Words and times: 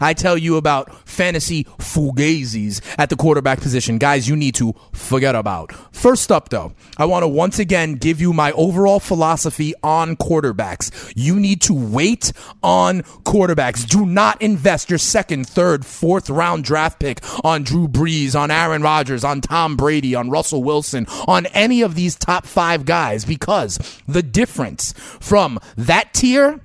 I 0.00 0.14
tell 0.14 0.38
you 0.38 0.56
about 0.56 1.08
fantasy 1.08 1.64
fugazis 1.78 2.80
at 2.98 3.10
the 3.10 3.16
quarterback 3.16 3.60
position. 3.60 3.98
Guys, 3.98 4.28
you 4.28 4.36
need 4.36 4.54
to 4.56 4.74
forget 4.92 5.34
about. 5.34 5.72
First 5.94 6.30
up, 6.30 6.48
though, 6.48 6.72
I 6.96 7.04
want 7.04 7.22
to 7.22 7.28
once 7.28 7.58
again 7.58 7.94
give 7.94 8.20
you 8.20 8.32
my 8.32 8.52
overall 8.52 9.00
philosophy 9.00 9.74
on 9.82 10.16
quarterbacks. 10.16 11.12
You 11.16 11.38
need 11.38 11.60
to 11.62 11.74
wait 11.74 12.32
on 12.62 13.02
quarterbacks. 13.24 13.86
Do 13.86 14.06
not 14.06 14.40
invest 14.40 14.90
your 14.90 14.98
second, 14.98 15.48
third, 15.48 15.84
fourth 15.84 16.30
round 16.30 16.64
draft 16.64 17.00
pick 17.00 17.20
on 17.44 17.62
Drew 17.62 17.88
Brees, 17.88 18.38
on 18.38 18.50
Aaron 18.50 18.82
Rodgers, 18.82 19.24
on 19.24 19.40
Tom 19.40 19.76
Brady, 19.76 20.14
on 20.14 20.30
Russell 20.30 20.62
Wilson, 20.62 21.06
on 21.26 21.46
any 21.46 21.82
of 21.82 21.94
these 21.94 22.16
top 22.16 22.46
five 22.46 22.84
guys 22.84 23.24
because 23.24 23.78
the 24.06 24.22
difference 24.22 24.92
from 25.20 25.58
that 25.76 26.14
tier 26.14 26.60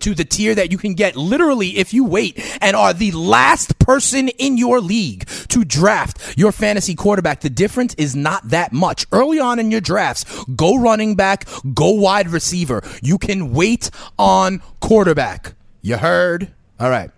to 0.00 0.14
the 0.14 0.24
tier 0.24 0.54
that 0.54 0.70
you 0.72 0.78
can 0.78 0.94
get 0.94 1.16
literally 1.16 1.78
if 1.78 1.92
you 1.92 2.04
wait 2.04 2.38
and 2.60 2.76
are 2.76 2.92
the 2.92 3.12
last 3.12 3.78
person 3.78 4.28
in 4.28 4.56
your 4.56 4.80
league 4.80 5.28
to 5.48 5.64
draft 5.64 6.36
your 6.36 6.52
fantasy 6.52 6.94
quarterback. 6.94 7.40
The 7.40 7.50
difference 7.50 7.94
is 7.94 8.14
not 8.14 8.48
that 8.50 8.72
much. 8.72 9.06
Early 9.12 9.38
on 9.40 9.58
in 9.58 9.70
your 9.70 9.80
drafts, 9.80 10.24
go 10.54 10.76
running 10.76 11.14
back, 11.14 11.48
go 11.74 11.90
wide 11.90 12.28
receiver. 12.28 12.82
You 13.02 13.18
can 13.18 13.52
wait 13.52 13.90
on 14.18 14.62
quarterback. 14.80 15.54
You 15.82 15.96
heard? 15.96 16.52
All 16.80 16.90
right. 16.90 17.10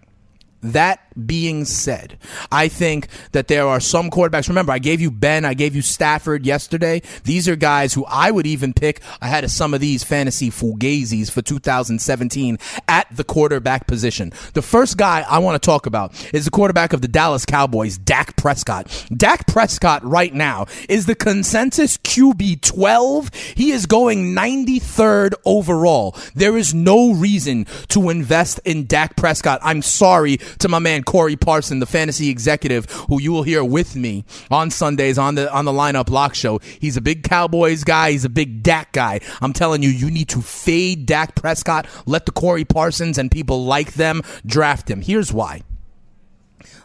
That 0.63 1.01
being 1.27 1.65
said, 1.65 2.19
I 2.53 2.69
think 2.69 3.09
that 3.33 3.49
there 3.49 3.67
are 3.67 3.81
some 3.81 4.11
quarterbacks. 4.11 4.49
Remember, 4.49 4.73
I 4.73 4.79
gave 4.79 5.01
you 5.01 5.11
Ben, 5.11 5.45
I 5.45 5.55
gave 5.55 5.75
you 5.75 5.83
Stafford 5.83 6.45
yesterday. 6.45 7.03
These 7.25 7.49
are 7.49 7.57
guys 7.57 7.95
who 7.95 8.05
I 8.07 8.31
would 8.31 8.47
even 8.47 8.75
pick 8.75 9.01
ahead 9.23 9.45
of 9.45 9.51
some 9.51 9.73
of 9.73 9.81
these 9.81 10.05
fantasy 10.05 10.51
fugazis 10.51 11.31
for 11.31 11.41
2017 11.41 12.59
at 12.89 13.07
the 13.15 13.25
quarterback 13.25 13.87
position. 13.87 14.33
The 14.53 14.63
first 14.63 14.97
guy 14.99 15.25
I 15.29 15.39
want 15.39 15.61
to 15.61 15.67
talk 15.67 15.87
about 15.87 16.13
is 16.35 16.45
the 16.45 16.51
quarterback 16.51 16.93
of 16.93 17.01
the 17.01 17.09
Dallas 17.09 17.47
Cowboys, 17.47 17.97
Dak 17.97 18.37
Prescott. 18.37 19.07
Dak 19.17 19.47
Prescott 19.47 20.05
right 20.05 20.35
now 20.35 20.67
is 20.89 21.07
the 21.07 21.15
consensus 21.15 21.97
QB 21.99 22.61
12. 22.61 23.35
He 23.35 23.71
is 23.71 23.87
going 23.87 24.35
93rd 24.35 25.35
overall. 25.45 26.17
There 26.35 26.57
is 26.57 26.75
no 26.75 27.13
reason 27.15 27.67
to 27.89 28.11
invest 28.11 28.61
in 28.65 28.87
Dak 28.87 29.17
Prescott. 29.17 29.61
I'm 29.63 29.83
sorry 29.83 30.39
to 30.59 30.69
my 30.69 30.79
man 30.79 31.03
Corey 31.03 31.37
Parson, 31.37 31.79
the 31.81 31.87
fantasy 31.87 32.29
executive, 32.29 32.91
who 33.09 33.21
you 33.21 33.33
will 33.33 33.43
hear 33.43 33.65
with 33.65 33.97
me 33.97 34.25
on 34.51 34.71
Sundays 34.71 35.19
on 35.19 35.35
the 35.35 35.53
on 35.53 35.65
the 35.65 35.73
lineup 35.73 36.11
lock 36.11 36.35
show. 36.35 36.59
He's 36.59 36.97
a 36.97 37.01
big 37.01 37.23
Cowboys 37.23 37.85
guy. 37.85 38.13
He's 38.13 38.25
a 38.25 38.31
big 38.31 38.63
Dak 38.63 38.93
guy. 38.93 39.21
I'm 39.41 39.53
telling 39.53 39.83
you, 39.83 39.91
you 39.91 40.11
need 40.11 40.29
to 40.31 40.41
fade 40.41 41.07
Dak 41.07 41.35
Prescott. 41.35 41.87
Let 42.07 42.27
the 42.27 42.33
Corey 42.33 42.65
Parsons 42.65 43.19
and 43.19 43.31
people 43.31 43.65
like 43.65 43.95
them 43.95 44.23
draft 44.45 44.91
him. 44.91 45.03
Here's 45.03 45.33
why. 45.33 45.63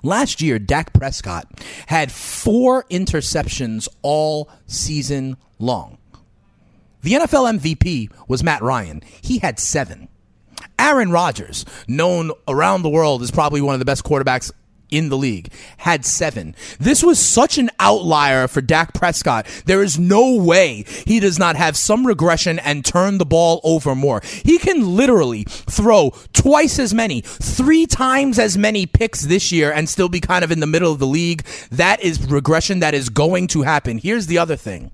Last 0.03 0.41
year, 0.41 0.59
Dak 0.59 0.93
Prescott 0.93 1.47
had 1.87 2.11
four 2.11 2.83
interceptions 2.91 3.87
all 4.03 4.49
season 4.67 5.37
long. 5.57 5.97
The 7.01 7.13
NFL 7.13 7.59
MVP 7.59 8.11
was 8.27 8.43
Matt 8.43 8.61
Ryan. 8.61 9.01
He 9.21 9.39
had 9.39 9.59
seven. 9.59 10.07
Aaron 10.79 11.11
Rodgers, 11.11 11.65
known 11.87 12.31
around 12.47 12.81
the 12.81 12.89
world 12.89 13.21
as 13.21 13.31
probably 13.31 13.61
one 13.61 13.73
of 13.73 13.79
the 13.79 13.85
best 13.85 14.03
quarterbacks 14.03 14.51
in 14.91 15.09
the 15.09 15.17
league, 15.17 15.51
had 15.77 16.05
seven. 16.05 16.55
This 16.79 17.03
was 17.03 17.19
such 17.19 17.57
an 17.57 17.69
outlier 17.79 18.47
for 18.47 18.61
Dak 18.61 18.93
Prescott. 18.93 19.45
There 19.65 19.81
is 19.81 19.97
no 19.97 20.35
way 20.35 20.85
he 21.05 21.19
does 21.19 21.39
not 21.39 21.55
have 21.55 21.75
some 21.75 22.05
regression 22.05 22.59
and 22.59 22.85
turn 22.85 23.17
the 23.17 23.25
ball 23.25 23.61
over 23.63 23.95
more. 23.95 24.21
He 24.23 24.57
can 24.57 24.95
literally 24.95 25.43
throw 25.47 26.11
twice 26.33 26.79
as 26.79 26.93
many, 26.93 27.21
three 27.21 27.85
times 27.85 28.37
as 28.37 28.57
many 28.57 28.85
picks 28.85 29.21
this 29.21 29.51
year 29.51 29.71
and 29.71 29.89
still 29.89 30.09
be 30.09 30.19
kind 30.19 30.43
of 30.43 30.51
in 30.51 30.59
the 30.59 30.67
middle 30.67 30.91
of 30.91 30.99
the 30.99 31.07
league. 31.07 31.43
That 31.71 32.01
is 32.01 32.23
regression 32.29 32.79
that 32.79 32.93
is 32.93 33.09
going 33.09 33.47
to 33.47 33.63
happen. 33.63 33.97
Here's 33.97 34.27
the 34.27 34.37
other 34.37 34.55
thing. 34.55 34.91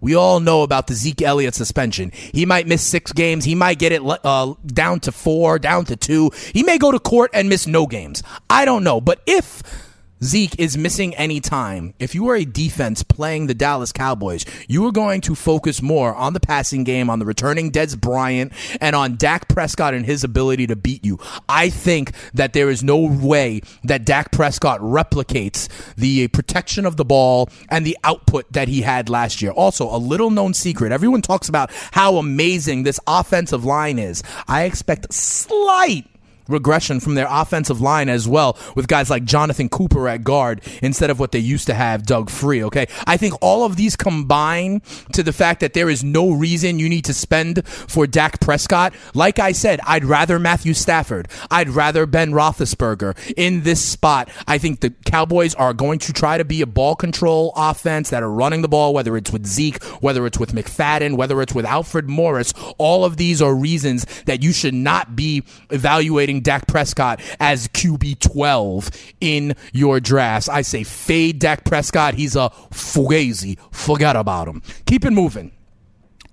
We 0.00 0.14
all 0.14 0.40
know 0.40 0.62
about 0.62 0.86
the 0.86 0.94
Zeke 0.94 1.22
Elliott 1.22 1.54
suspension. 1.54 2.10
He 2.12 2.46
might 2.46 2.66
miss 2.66 2.82
six 2.82 3.12
games. 3.12 3.44
He 3.44 3.54
might 3.54 3.78
get 3.78 3.92
it 3.92 4.02
uh, 4.04 4.54
down 4.66 5.00
to 5.00 5.12
four, 5.12 5.58
down 5.58 5.84
to 5.86 5.96
two. 5.96 6.30
He 6.52 6.62
may 6.62 6.78
go 6.78 6.92
to 6.92 7.00
court 7.00 7.30
and 7.34 7.48
miss 7.48 7.66
no 7.66 7.86
games. 7.86 8.22
I 8.48 8.64
don't 8.64 8.84
know. 8.84 9.00
But 9.00 9.20
if 9.26 9.62
Zeke 10.22 10.58
is 10.58 10.76
missing 10.76 11.14
any 11.14 11.40
time, 11.40 11.94
if 11.98 12.14
you 12.14 12.28
are 12.28 12.34
a 12.34 12.44
defense 12.44 13.02
playing 13.02 13.46
the 13.46 13.54
Dallas 13.54 13.92
Cowboys, 13.92 14.44
you 14.66 14.86
are 14.86 14.92
going 14.92 15.20
to 15.22 15.34
focus 15.34 15.80
more 15.80 16.14
on 16.14 16.32
the 16.32 16.40
passing 16.40 16.82
game, 16.82 17.08
on 17.08 17.18
the 17.20 17.24
returning 17.24 17.70
Dez 17.70 17.98
Bryant, 17.98 18.52
and 18.80 18.96
on 18.96 19.16
Dak 19.16 19.48
Prescott 19.48 19.94
and 19.94 20.04
his 20.04 20.24
ability 20.24 20.66
to 20.66 20.76
beat 20.76 21.04
you. 21.04 21.18
I 21.48 21.70
think 21.70 22.12
that 22.34 22.52
there 22.52 22.68
is 22.68 22.82
no 22.82 22.98
way 22.98 23.60
that 23.84 24.04
Dak 24.04 24.32
Prescott 24.32 24.80
replicates 24.80 25.68
the 25.94 26.28
protection 26.28 26.84
of 26.84 26.96
the 26.96 27.04
ball 27.04 27.48
and 27.68 27.86
the 27.86 27.96
output 28.02 28.52
that 28.52 28.68
he 28.68 28.82
had 28.82 29.08
last 29.08 29.40
year. 29.40 29.52
Also, 29.52 29.88
a 29.94 29.98
little 29.98 30.30
known 30.30 30.52
secret 30.54 30.90
everyone 30.90 31.22
talks 31.22 31.48
about 31.48 31.70
how 31.92 32.16
amazing 32.16 32.82
this 32.82 32.98
offensive 33.06 33.64
line 33.64 33.98
is. 33.98 34.22
I 34.48 34.64
expect 34.64 35.12
slight 35.12 36.06
regression 36.48 37.00
from 37.00 37.14
their 37.14 37.28
offensive 37.28 37.80
line 37.80 38.08
as 38.08 38.26
well, 38.26 38.58
with 38.74 38.88
guys 38.88 39.10
like 39.10 39.24
Jonathan 39.24 39.68
Cooper 39.68 40.08
at 40.08 40.24
guard 40.24 40.62
instead 40.82 41.10
of 41.10 41.20
what 41.20 41.32
they 41.32 41.38
used 41.38 41.66
to 41.66 41.74
have, 41.74 42.06
Doug 42.06 42.30
Free. 42.30 42.64
Okay. 42.64 42.86
I 43.06 43.16
think 43.16 43.34
all 43.40 43.64
of 43.64 43.76
these 43.76 43.96
combine 43.96 44.80
to 45.12 45.22
the 45.22 45.32
fact 45.32 45.60
that 45.60 45.74
there 45.74 45.88
is 45.88 46.02
no 46.02 46.30
reason 46.32 46.78
you 46.78 46.88
need 46.88 47.04
to 47.04 47.14
spend 47.14 47.66
for 47.66 48.06
Dak 48.06 48.40
Prescott. 48.40 48.94
Like 49.14 49.38
I 49.38 49.52
said, 49.52 49.80
I'd 49.86 50.04
rather 50.04 50.38
Matthew 50.38 50.74
Stafford. 50.74 51.28
I'd 51.50 51.68
rather 51.68 52.06
Ben 52.06 52.32
Roethlisberger 52.32 53.34
in 53.36 53.62
this 53.62 53.84
spot. 53.84 54.28
I 54.46 54.58
think 54.58 54.80
the 54.80 54.90
Cowboys 55.04 55.54
are 55.54 55.74
going 55.74 55.98
to 56.00 56.12
try 56.12 56.38
to 56.38 56.44
be 56.44 56.62
a 56.62 56.66
ball 56.66 56.96
control 56.96 57.52
offense 57.56 58.10
that 58.10 58.22
are 58.22 58.30
running 58.30 58.62
the 58.62 58.68
ball, 58.68 58.94
whether 58.94 59.16
it's 59.16 59.30
with 59.30 59.46
Zeke, 59.46 59.82
whether 60.00 60.26
it's 60.26 60.38
with 60.38 60.52
McFadden, 60.52 61.16
whether 61.16 61.40
it's 61.42 61.54
with 61.54 61.64
Alfred 61.64 62.08
Morris. 62.08 62.52
All 62.78 63.04
of 63.04 63.16
these 63.16 63.42
are 63.42 63.54
reasons 63.54 64.06
that 64.24 64.42
you 64.42 64.52
should 64.52 64.74
not 64.74 65.16
be 65.16 65.44
evaluating 65.70 66.37
Dak 66.40 66.66
Prescott 66.66 67.20
as 67.40 67.68
QB 67.68 68.20
12 68.20 68.90
in 69.20 69.54
your 69.72 70.00
drafts. 70.00 70.48
I 70.48 70.62
say 70.62 70.84
fade 70.84 71.38
Dak 71.38 71.64
Prescott. 71.64 72.14
He's 72.14 72.36
a 72.36 72.50
fugazi. 72.70 73.58
Forget 73.70 74.16
about 74.16 74.48
him. 74.48 74.62
Keep 74.86 75.04
it 75.04 75.12
moving. 75.12 75.52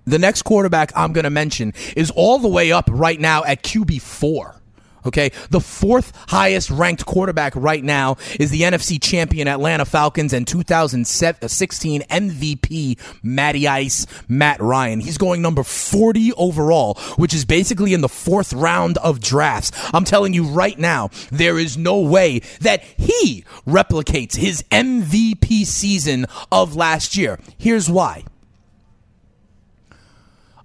The 0.06 0.20
next 0.20 0.44
quarterback 0.44 0.92
I'm 0.96 1.14
going 1.14 1.24
to 1.24 1.32
mention 1.32 1.74
is 1.96 2.12
all 2.12 2.38
the 2.38 2.48
way 2.48 2.72
up 2.72 2.90
right 2.92 3.20
now 3.20 3.44
at 3.44 3.64
QB 3.64 4.02
4. 4.02 4.62
Okay. 5.06 5.32
The 5.50 5.60
fourth 5.60 6.14
highest 6.30 6.70
ranked 6.70 7.06
quarterback 7.06 7.56
right 7.56 7.84
now 7.84 8.18
is 8.40 8.50
the 8.50 8.62
NFC 8.62 9.02
champion 9.02 9.48
Atlanta 9.48 9.86
Falcons 9.86 10.34
and 10.34 10.48
2016 10.48 12.02
MVP 12.02 13.00
Matty 13.24 13.68
Ice, 13.68 14.08
Matt 14.28 14.62
Ryan. 14.62 15.00
He's 15.00 15.18
going 15.18 15.42
number 15.42 15.64
40 15.64 16.34
overall, 16.34 16.96
which 17.18 17.34
is 17.34 17.46
basically 17.46 17.94
in 17.94 18.02
the 18.02 18.10
fourth 18.10 18.54
round 18.54 18.98
of 18.98 19.20
drafts. 19.20 19.72
I'm 19.94 20.06
telling 20.06 20.34
you 20.34 20.46
right 20.46 20.78
now, 20.78 21.10
there 21.32 21.60
is 21.60 21.78
no 21.78 22.00
way 22.00 22.40
that 22.62 22.84
he 22.84 23.44
replicates 23.68 24.36
his 24.36 24.64
MVP 24.72 25.66
season 25.66 26.26
of 26.52 26.76
last 26.76 27.16
year. 27.16 27.40
Here's 27.58 27.90
why. 27.90 28.24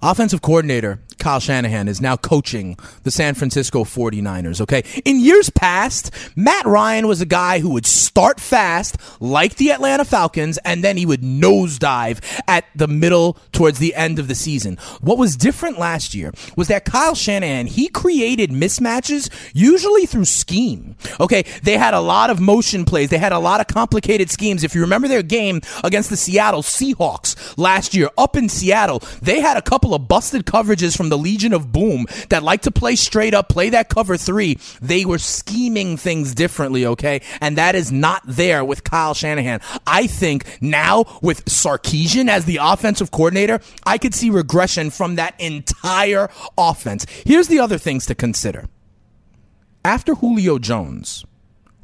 Offensive 0.02 0.40
coordinator 0.40 1.00
Kyle 1.20 1.38
Shanahan 1.38 1.86
is 1.86 2.00
now 2.00 2.16
coaching 2.16 2.76
the 3.04 3.10
San 3.10 3.34
Francisco 3.34 3.84
49ers, 3.84 4.60
okay? 4.62 4.82
In 5.04 5.20
years 5.20 5.50
past, 5.50 6.10
Matt 6.34 6.66
Ryan 6.66 7.06
was 7.06 7.20
a 7.20 7.26
guy 7.26 7.60
who 7.60 7.70
would 7.70 7.86
start 7.86 8.40
fast, 8.40 8.96
like 9.20 9.56
the 9.56 9.70
Atlanta 9.70 10.04
Falcons, 10.04 10.58
and 10.64 10.82
then 10.82 10.96
he 10.96 11.06
would 11.06 11.22
nosedive 11.22 12.20
at 12.48 12.64
the 12.74 12.88
middle 12.88 13.36
towards 13.52 13.78
the 13.78 13.94
end 13.94 14.18
of 14.18 14.26
the 14.26 14.34
season. 14.34 14.78
What 15.00 15.18
was 15.18 15.36
different 15.36 15.78
last 15.78 16.14
year 16.14 16.32
was 16.56 16.68
that 16.68 16.84
Kyle 16.86 17.14
Shanahan, 17.14 17.66
he 17.66 17.88
created 17.88 18.50
mismatches 18.50 19.30
usually 19.52 20.06
through 20.06 20.24
scheme. 20.24 20.96
Okay, 21.20 21.44
they 21.62 21.76
had 21.76 21.92
a 21.92 22.00
lot 22.00 22.30
of 22.30 22.40
motion 22.40 22.84
plays, 22.84 23.10
they 23.10 23.18
had 23.18 23.32
a 23.32 23.38
lot 23.38 23.60
of 23.60 23.66
complicated 23.66 24.30
schemes. 24.30 24.64
If 24.64 24.74
you 24.74 24.80
remember 24.80 25.06
their 25.06 25.22
game 25.22 25.60
against 25.84 26.08
the 26.08 26.16
Seattle 26.16 26.62
Seahawks 26.62 27.56
last 27.58 27.94
year 27.94 28.08
up 28.16 28.36
in 28.36 28.48
Seattle, 28.48 29.02
they 29.20 29.40
had 29.40 29.58
a 29.58 29.62
couple 29.62 29.94
of 29.94 30.08
busted 30.08 30.46
coverages 30.46 30.96
from 30.96 31.09
the 31.10 31.18
Legion 31.18 31.52
of 31.52 31.72
Boom 31.72 32.06
that 32.30 32.42
like 32.42 32.62
to 32.62 32.70
play 32.70 32.96
straight 32.96 33.34
up, 33.34 33.48
play 33.48 33.70
that 33.70 33.88
cover 33.88 34.16
three. 34.16 34.58
They 34.80 35.04
were 35.04 35.18
scheming 35.18 35.96
things 35.96 36.34
differently, 36.34 36.86
okay? 36.86 37.20
And 37.40 37.58
that 37.58 37.74
is 37.74 37.92
not 37.92 38.22
there 38.26 38.64
with 38.64 38.84
Kyle 38.84 39.14
Shanahan. 39.14 39.60
I 39.86 40.06
think 40.06 40.58
now 40.60 41.04
with 41.22 41.44
Sarkisian 41.44 42.28
as 42.28 42.44
the 42.44 42.58
offensive 42.62 43.10
coordinator, 43.10 43.60
I 43.84 43.98
could 43.98 44.14
see 44.14 44.30
regression 44.30 44.90
from 44.90 45.16
that 45.16 45.38
entire 45.38 46.30
offense. 46.56 47.06
Here's 47.26 47.48
the 47.48 47.60
other 47.60 47.78
things 47.78 48.06
to 48.06 48.14
consider. 48.14 48.66
After 49.84 50.14
Julio 50.14 50.58
Jones, 50.58 51.24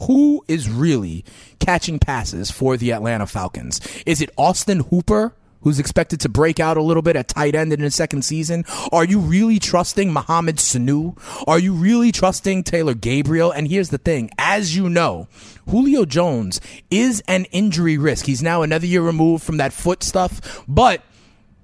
who 0.02 0.44
is 0.49 0.69
really 0.69 1.25
catching 1.58 1.99
passes 1.99 2.50
for 2.50 2.76
the 2.76 2.93
Atlanta 2.93 3.26
Falcons? 3.26 3.81
Is 4.05 4.20
it 4.20 4.31
Austin 4.37 4.81
Hooper? 4.81 5.34
Who's 5.66 5.80
expected 5.80 6.20
to 6.20 6.28
break 6.28 6.60
out 6.60 6.76
a 6.76 6.82
little 6.82 7.02
bit 7.02 7.16
at 7.16 7.26
tight 7.26 7.56
end 7.56 7.72
in 7.72 7.80
his 7.80 7.92
second 7.92 8.22
season? 8.22 8.64
Are 8.92 9.04
you 9.04 9.18
really 9.18 9.58
trusting 9.58 10.12
Mohamed 10.12 10.58
Sanu? 10.58 11.18
Are 11.48 11.58
you 11.58 11.72
really 11.72 12.12
trusting 12.12 12.62
Taylor 12.62 12.94
Gabriel? 12.94 13.50
And 13.50 13.66
here's 13.66 13.88
the 13.88 13.98
thing 13.98 14.30
as 14.38 14.76
you 14.76 14.88
know, 14.88 15.26
Julio 15.68 16.04
Jones 16.04 16.60
is 16.88 17.20
an 17.26 17.46
injury 17.46 17.98
risk. 17.98 18.26
He's 18.26 18.44
now 18.44 18.62
another 18.62 18.86
year 18.86 19.02
removed 19.02 19.42
from 19.42 19.56
that 19.56 19.72
foot 19.72 20.04
stuff. 20.04 20.62
But 20.68 21.02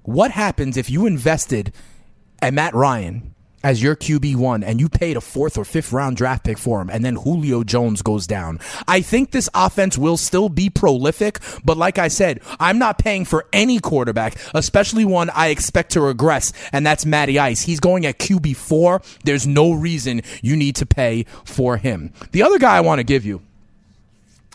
what 0.01 0.31
happens 0.31 0.75
if 0.75 0.89
you 0.89 1.05
invested 1.05 1.71
at 2.41 2.53
Matt 2.53 2.73
Ryan? 2.73 3.33
As 3.63 3.81
your 3.81 3.95
QB1 3.95 4.63
and 4.65 4.79
you 4.79 4.89
paid 4.89 5.17
a 5.17 5.21
fourth 5.21 5.57
or 5.57 5.65
fifth 5.65 5.91
round 5.91 6.17
draft 6.17 6.43
pick 6.43 6.57
for 6.57 6.81
him 6.81 6.89
and 6.89 7.03
then 7.03 7.15
Julio 7.15 7.63
Jones 7.63 8.01
goes 8.01 8.27
down. 8.27 8.59
I 8.87 9.01
think 9.01 9.31
this 9.31 9.49
offense 9.53 9.97
will 9.97 10.17
still 10.17 10.49
be 10.49 10.69
prolific, 10.69 11.39
but 11.63 11.77
like 11.77 11.97
I 11.97 12.07
said, 12.07 12.41
I'm 12.59 12.77
not 12.77 12.97
paying 12.97 13.25
for 13.25 13.45
any 13.53 13.79
quarterback, 13.79 14.35
especially 14.53 15.05
one 15.05 15.29
I 15.31 15.47
expect 15.47 15.91
to 15.93 16.01
regress, 16.01 16.53
and 16.71 16.85
that's 16.85 17.05
Matty 17.05 17.39
Ice. 17.39 17.61
He's 17.61 17.79
going 17.79 18.05
at 18.05 18.19
QB4. 18.19 19.19
There's 19.23 19.47
no 19.47 19.71
reason 19.71 20.21
you 20.41 20.55
need 20.55 20.75
to 20.77 20.85
pay 20.85 21.25
for 21.43 21.77
him. 21.77 22.13
The 22.31 22.43
other 22.43 22.59
guy 22.59 22.77
I 22.77 22.81
want 22.81 22.99
to 22.99 23.03
give 23.03 23.25
you 23.25 23.41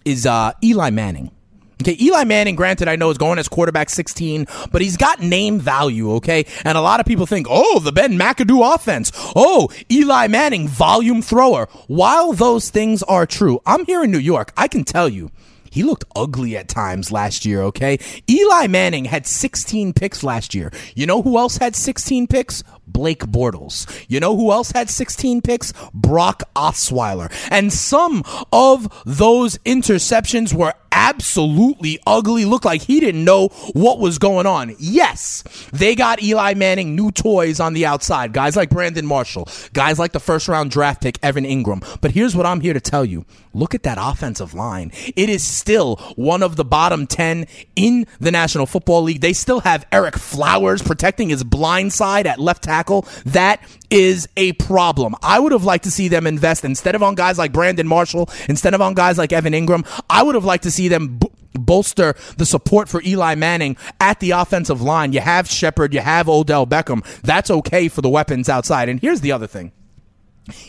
is 0.05 0.27
uh, 0.27 0.53
Eli 0.63 0.91
Manning. 0.91 1.31
Okay, 1.81 1.97
Eli 2.01 2.25
Manning, 2.25 2.57
granted, 2.57 2.89
I 2.89 2.97
know 2.97 3.11
is 3.11 3.19
going 3.19 3.39
as 3.39 3.49
quarterback 3.49 3.89
16, 3.89 4.47
but 4.73 4.83
he's 4.83 4.97
got 4.97 5.21
name 5.21 5.61
value, 5.61 6.13
okay? 6.15 6.45
And 6.65 6.77
a 6.77 6.81
lot 6.81 6.99
of 6.99 7.07
people 7.07 7.25
think, 7.25 7.47
oh, 7.49 7.79
the 7.79 7.93
Ben 7.93 8.19
McAdoo 8.19 8.75
offense. 8.75 9.13
Oh, 9.37 9.69
Eli 9.91 10.27
Manning, 10.27 10.67
volume 10.67 11.23
thrower. 11.23 11.69
While 11.87 12.33
those 12.33 12.71
things 12.71 13.05
are 13.05 13.27
true, 13.27 13.61
I'm 13.65 13.85
here 13.85 14.03
in 14.03 14.11
New 14.11 14.19
York. 14.19 14.53
I 14.57 14.67
can 14.67 14.83
tell 14.83 15.09
you, 15.09 15.31
he 15.71 15.83
looked 15.85 16.05
ugly 16.17 16.57
at 16.57 16.69
times 16.69 17.13
last 17.13 17.45
year, 17.45 17.63
okay? 17.63 17.99
Eli 18.29 18.67
Manning 18.67 19.05
had 19.05 19.27
16 19.27 19.93
picks 19.93 20.25
last 20.25 20.55
year. 20.55 20.73
You 20.97 21.07
know 21.07 21.23
who 21.23 21.39
else 21.39 21.59
had 21.59 21.77
16 21.77 22.27
picks? 22.27 22.65
Blake 22.87 23.27
Bortles. 23.27 23.87
You 24.09 24.19
know 24.19 24.35
who 24.37 24.51
else 24.51 24.73
had 24.73 24.89
16 24.91 25.43
picks? 25.43 25.73
Brock 25.93 26.43
Osweiler. 26.57 27.31
And 27.51 27.73
some 27.73 28.25
of 28.53 29.03
those 29.05 29.59
interceptions 29.59 30.55
were 30.55 30.75
absolutely 30.99 32.01
ugly. 32.09 32.45
Looked 32.45 32.65
like 32.65 32.83
he 32.83 32.99
didn't 32.99 33.25
know 33.25 33.49
what 33.73 34.01
was 34.01 34.19
going 34.19 34.47
on. 34.47 34.75
Yes, 34.81 35.45
they 35.73 35.95
got 35.95 36.21
Eli 36.21 36.55
Manning 36.55 36.97
new 36.97 37.13
toys 37.13 37.61
on 37.61 37.73
the 37.73 37.87
outside. 37.87 38.33
Guys 38.33 38.57
like 38.57 38.69
Brandon 38.69 39.07
Marshall, 39.07 39.49
guys 39.73 39.99
like 39.99 40.11
the 40.11 40.21
first 40.21 40.49
round 40.49 40.73
draft 40.73 41.01
pick 41.01 41.19
Evan 41.23 41.45
Engram. 41.45 42.01
But 42.01 42.11
here's 42.11 42.35
what 42.35 42.47
I'm 42.47 42.61
here 42.61 42.75
to 42.75 42.81
tell 42.81 43.05
you. 43.05 43.25
Look 43.55 43.75
at 43.75 43.85
that 43.85 43.99
offensive 44.01 44.55
line. 44.55 44.93
It 45.17 45.29
is 45.29 45.43
still 45.43 45.97
one 46.17 46.43
of 46.43 46.57
the 46.57 46.65
bottom 46.65 47.07
10 47.07 47.47
in 47.77 48.07
the 48.21 48.31
National 48.31 48.67
Football 48.67 49.03
League. 49.03 49.21
They 49.21 49.33
still 49.33 49.61
have 49.61 49.89
Ereck 49.91 50.19
Flowers 50.19 50.83
protecting 50.83 51.29
his 51.31 51.45
blind 51.45 51.93
side 51.93 52.27
at 52.27 52.39
left 52.39 52.65
tackle. 52.65 53.07
That 53.25 53.61
is 53.91 54.29
a 54.37 54.53
problem. 54.55 55.15
I 55.23 55.39
would 55.39 55.53
have 55.53 55.65
liked 55.65 55.85
to 55.85 55.91
see 55.91 56.09
them 56.09 56.27
invest 56.27 56.65
instead 56.65 56.95
of 56.95 57.03
on 57.03 57.15
guys 57.15 57.39
like 57.39 57.53
Brandon 57.53 57.87
Marshall, 57.87 58.29
instead 58.49 58.75
of 58.75 58.81
on 58.83 58.95
guys 58.95 59.19
like 59.19 59.33
Evan 59.33 59.53
Engram. 59.53 59.87
I 60.11 60.23
would 60.23 60.35
have 60.35 60.45
liked 60.45 60.65
to 60.65 60.71
see 60.71 60.89
them 60.89 61.19
b- 61.19 61.29
bolster 61.55 62.15
the 62.37 62.47
support 62.47 62.89
for 62.89 63.03
Eli 63.03 63.35
Manning 63.35 63.77
at 64.01 64.21
the 64.21 64.33
offensive 64.33 64.83
line. 64.83 65.13
You 65.13 65.21
have 65.21 65.49
Shepard, 65.49 65.95
you 65.95 66.01
have 66.01 66.29
Odell 66.29 66.67
Beckham. 66.67 67.05
That's 67.23 67.51
okay 67.51 67.89
for 67.89 68.03
the 68.03 68.09
weapons 68.09 68.49
outside. 68.49 68.89
And 68.89 69.01
here's 69.01 69.21
the 69.21 69.33
other 69.33 69.47
thing. 69.47 69.73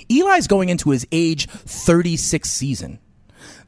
Eli's 0.09 0.47
going 0.47 0.69
into 0.69 0.89
his 0.89 1.07
age 1.11 1.47
36 1.47 2.49
season. 2.49 2.99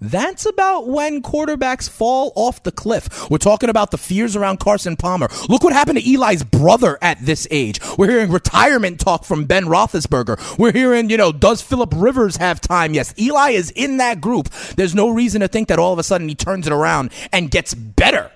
That's 0.02 0.48
about 0.48 0.88
when 0.88 1.22
quarterbacks 1.22 1.88
fall 1.88 2.34
off 2.36 2.64
the 2.64 2.72
cliff. 2.72 3.30
We're 3.30 3.38
talking 3.38 3.70
about 3.70 3.92
the 3.92 4.00
fears 4.00 4.36
around 4.36 4.60
Carson 4.60 4.98
Palmer. 4.98 5.30
Look 5.48 5.64
what 5.64 5.74
happened 5.74 6.00
to 6.00 6.12
Eli's 6.12 6.44
brother 6.44 6.98
at 7.04 7.24
this 7.24 7.48
age. 7.52 7.80
We're 8.00 8.10
hearing 8.10 8.32
retirement 8.32 9.00
talk 9.00 9.26
from 9.26 9.46
Ben 9.46 9.66
Roethlisberger. 9.66 10.58
We're 10.58 10.72
hearing, 10.72 11.12
you 11.12 11.18
know, 11.18 11.32
does 11.32 11.62
Philip 11.62 11.94
Rivers 11.96 12.38
have 12.38 12.60
time? 12.60 12.96
Yes, 12.96 13.14
Eli 13.20 13.52
is 13.52 13.70
in 13.72 13.98
that 13.98 14.22
group. 14.22 14.50
There's 14.76 14.96
no 14.96 15.08
reason 15.10 15.42
to 15.42 15.48
think 15.48 15.68
that 15.68 15.78
all 15.78 15.94
of 15.94 16.00
a 16.00 16.04
sudden 16.04 16.28
he 16.28 16.34
turns 16.34 16.66
it 16.66 16.74
around 16.74 17.12
and 17.32 17.52
gets 17.52 17.76
better 17.76 18.31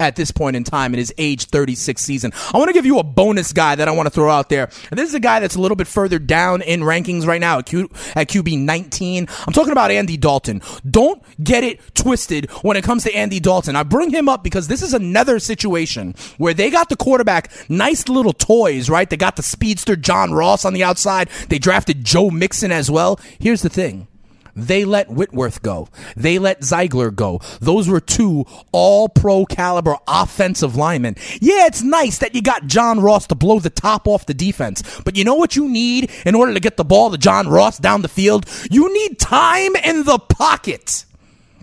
at 0.00 0.16
this 0.16 0.32
point 0.32 0.56
in 0.56 0.64
time 0.64 0.94
in 0.94 0.98
his 0.98 1.12
age 1.18 1.44
36 1.44 2.02
season. 2.02 2.32
I 2.52 2.58
want 2.58 2.68
to 2.68 2.72
give 2.72 2.86
you 2.86 2.98
a 2.98 3.04
bonus 3.04 3.52
guy 3.52 3.76
that 3.76 3.86
I 3.86 3.92
want 3.92 4.06
to 4.06 4.10
throw 4.10 4.30
out 4.30 4.48
there. 4.48 4.70
And 4.90 4.98
this 4.98 5.08
is 5.08 5.14
a 5.14 5.20
guy 5.20 5.38
that's 5.38 5.54
a 5.54 5.60
little 5.60 5.76
bit 5.76 5.86
further 5.86 6.18
down 6.18 6.62
in 6.62 6.80
rankings 6.80 7.26
right 7.26 7.40
now 7.40 7.58
at, 7.58 7.66
Q, 7.66 7.88
at 8.16 8.28
QB 8.28 8.58
19. 8.58 9.28
I'm 9.46 9.52
talking 9.52 9.72
about 9.72 9.90
Andy 9.90 10.16
Dalton. 10.16 10.62
Don't 10.88 11.22
get 11.42 11.62
it 11.62 11.94
twisted 11.94 12.50
when 12.62 12.76
it 12.76 12.82
comes 12.82 13.04
to 13.04 13.14
Andy 13.14 13.38
Dalton. 13.38 13.76
I 13.76 13.82
bring 13.82 14.10
him 14.10 14.28
up 14.28 14.42
because 14.42 14.68
this 14.68 14.82
is 14.82 14.94
another 14.94 15.38
situation 15.38 16.14
where 16.38 16.54
they 16.54 16.70
got 16.70 16.88
the 16.88 16.96
quarterback 16.96 17.52
nice 17.68 18.08
little 18.08 18.32
toys, 18.32 18.88
right? 18.88 19.08
They 19.08 19.16
got 19.16 19.36
the 19.36 19.42
speedster 19.42 19.96
John 19.96 20.32
Ross 20.32 20.64
on 20.64 20.72
the 20.72 20.82
outside. 20.82 21.28
They 21.48 21.58
drafted 21.58 22.04
Joe 22.04 22.30
Mixon 22.30 22.72
as 22.72 22.90
well. 22.90 23.20
Here's 23.38 23.62
the 23.62 23.68
thing. 23.68 24.08
They 24.54 24.84
let 24.84 25.10
Whitworth 25.10 25.62
go. 25.62 25.88
They 26.16 26.38
let 26.38 26.60
Zeitler 26.60 27.14
go. 27.14 27.40
Those 27.60 27.88
were 27.88 28.00
two 28.00 28.44
all 28.72 29.08
pro 29.08 29.46
caliber 29.46 29.96
offensive 30.06 30.76
linemen. 30.76 31.16
Yeah, 31.40 31.66
it's 31.66 31.82
nice 31.82 32.18
that 32.18 32.34
you 32.34 32.42
got 32.42 32.66
John 32.66 33.00
Ross 33.00 33.26
to 33.28 33.34
blow 33.34 33.60
the 33.60 33.70
top 33.70 34.06
off 34.06 34.26
the 34.26 34.34
defense. 34.34 35.00
But 35.04 35.16
you 35.16 35.24
know 35.24 35.34
what 35.34 35.56
you 35.56 35.68
need 35.68 36.10
in 36.26 36.34
order 36.34 36.54
to 36.54 36.60
get 36.60 36.76
the 36.76 36.84
ball 36.84 37.10
to 37.10 37.18
John 37.18 37.48
Ross 37.48 37.78
down 37.78 38.02
the 38.02 38.08
field? 38.08 38.46
You 38.70 38.92
need 38.92 39.18
time 39.18 39.76
in 39.76 40.04
the 40.04 40.18
pocket. 40.18 41.04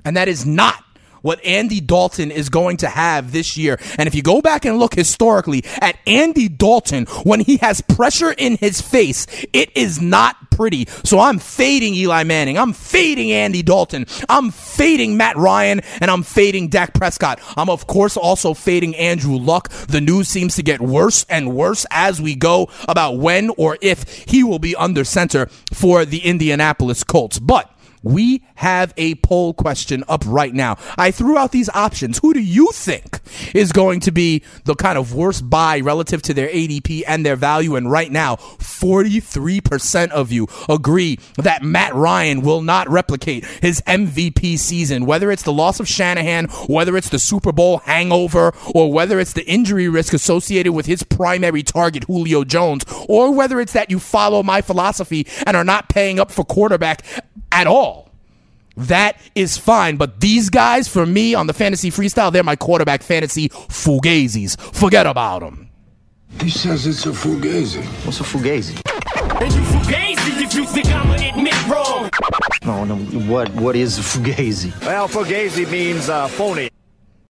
And 0.05 0.15
that 0.15 0.27
is 0.27 0.45
not 0.45 0.83
what 1.21 1.43
Andy 1.43 1.79
Dalton 1.79 2.31
is 2.31 2.49
going 2.49 2.77
to 2.77 2.89
have 2.89 3.31
this 3.31 3.57
year. 3.57 3.79
And 3.97 4.07
if 4.07 4.15
you 4.15 4.21
go 4.21 4.41
back 4.41 4.65
and 4.65 4.77
look 4.77 4.95
historically 4.95 5.63
at 5.81 5.97
Andy 6.05 6.49
Dalton, 6.49 7.05
when 7.23 7.39
he 7.39 7.57
has 7.57 7.81
pressure 7.81 8.31
in 8.31 8.57
his 8.57 8.81
face, 8.81 9.27
it 9.53 9.75
is 9.75 10.01
not 10.01 10.51
pretty. 10.51 10.87
So 11.03 11.19
I'm 11.19 11.39
fading 11.39 11.93
Eli 11.93 12.23
Manning. 12.23 12.57
I'm 12.57 12.73
fading 12.73 13.31
Andy 13.31 13.61
Dalton. 13.61 14.05
I'm 14.27 14.51
fading 14.51 15.15
Matt 15.15 15.37
Ryan 15.37 15.81
and 16.01 16.09
I'm 16.09 16.23
fading 16.23 16.69
Dak 16.69 16.93
Prescott. 16.93 17.39
I'm 17.55 17.69
of 17.69 17.87
course 17.87 18.17
also 18.17 18.53
fading 18.53 18.95
Andrew 18.95 19.37
Luck. 19.37 19.69
The 19.69 20.01
news 20.01 20.27
seems 20.27 20.55
to 20.55 20.63
get 20.63 20.81
worse 20.81 21.25
and 21.29 21.55
worse 21.55 21.85
as 21.91 22.21
we 22.21 22.35
go 22.35 22.69
about 22.87 23.17
when 23.17 23.51
or 23.57 23.77
if 23.81 24.25
he 24.27 24.43
will 24.43 24.59
be 24.59 24.75
under 24.75 25.03
center 25.03 25.47
for 25.73 26.05
the 26.05 26.19
Indianapolis 26.19 27.03
Colts. 27.03 27.39
But 27.39 27.71
we 28.03 28.43
have 28.55 28.93
a 28.97 29.15
poll 29.15 29.53
question 29.53 30.03
up 30.07 30.23
right 30.25 30.53
now. 30.53 30.77
I 30.97 31.11
threw 31.11 31.37
out 31.37 31.51
these 31.51 31.69
options. 31.69 32.19
Who 32.19 32.33
do 32.33 32.39
you 32.39 32.69
think 32.73 33.19
is 33.53 33.71
going 33.71 33.99
to 34.01 34.11
be 34.11 34.43
the 34.65 34.75
kind 34.75 34.97
of 34.97 35.13
worst 35.13 35.49
buy 35.49 35.79
relative 35.79 36.21
to 36.23 36.33
their 36.33 36.47
ADP 36.47 37.03
and 37.07 37.25
their 37.25 37.35
value? 37.35 37.75
And 37.75 37.91
right 37.91 38.11
now, 38.11 38.35
43% 38.35 40.11
of 40.11 40.31
you 40.31 40.47
agree 40.69 41.19
that 41.37 41.63
Matt 41.63 41.93
Ryan 41.93 42.41
will 42.41 42.61
not 42.61 42.89
replicate 42.89 43.45
his 43.61 43.81
MVP 43.81 44.57
season, 44.57 45.05
whether 45.05 45.31
it's 45.31 45.43
the 45.43 45.53
loss 45.53 45.79
of 45.79 45.87
Shanahan, 45.87 46.45
whether 46.67 46.95
it's 46.97 47.09
the 47.09 47.19
Super 47.19 47.51
Bowl 47.51 47.79
hangover, 47.79 48.53
or 48.73 48.91
whether 48.91 49.19
it's 49.19 49.33
the 49.33 49.47
injury 49.47 49.89
risk 49.89 50.13
associated 50.13 50.73
with 50.73 50.85
his 50.85 51.03
primary 51.03 51.63
target, 51.63 52.05
Julio 52.05 52.43
Jones, 52.43 52.83
or 53.07 53.33
whether 53.33 53.59
it's 53.59 53.73
that 53.73 53.89
you 53.89 53.99
follow 53.99 54.43
my 54.43 54.61
philosophy 54.61 55.27
and 55.45 55.57
are 55.57 55.63
not 55.63 55.89
paying 55.89 56.19
up 56.19 56.31
for 56.31 56.43
quarterback 56.45 57.03
at 57.51 57.67
all. 57.67 58.09
That 58.75 59.19
is 59.33 59.57
fine. 59.57 59.97
But 59.97 60.21
these 60.21 60.49
guys, 60.49 60.87
for 60.87 61.05
me, 61.05 61.33
on 61.33 61.47
the 61.47 61.53
fantasy 61.53 61.89
freestyle, 61.89 62.31
they're 62.31 62.43
my 62.43 62.55
quarterback 62.55 63.01
fantasy 63.01 63.49
fugazis. 63.49 64.59
Forget 64.75 65.07
about 65.07 65.39
them. 65.39 65.69
He 66.41 66.49
says 66.51 66.85
it's 66.85 67.05
a 67.05 67.09
fugazi. 67.09 67.83
What's 68.05 68.19
a 68.19 68.23
fugazi? 68.23 68.79
And 69.41 69.53
you 69.53 69.61
fugazi 69.61 70.43
if 70.43 70.53
you 70.53 70.65
think 70.65 70.87
I'ma 70.87 71.13
admit 71.13 71.67
wrong. 71.67 72.09
No, 72.63 72.83
no. 72.85 72.95
What? 73.31 73.49
What 73.55 73.75
is 73.75 73.97
a 73.97 74.01
fugazi? 74.01 74.79
Well, 74.81 75.07
fugazi 75.07 75.69
means 75.71 76.09
uh, 76.09 76.27
phony. 76.27 76.69